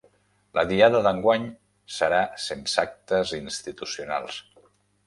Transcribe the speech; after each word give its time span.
La 0.59 0.63
Diada 0.69 1.01
d'enguany 1.07 1.45
serà 1.99 2.23
sense 2.49 2.83
actes 2.87 3.39
institucionals 3.43 4.43